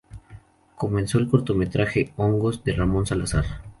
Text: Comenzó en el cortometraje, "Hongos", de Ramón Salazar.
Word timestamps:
Comenzó 0.77 1.19
en 1.19 1.25
el 1.25 1.29
cortometraje, 1.29 2.11
"Hongos", 2.17 2.63
de 2.63 2.73
Ramón 2.73 3.05
Salazar. 3.05 3.45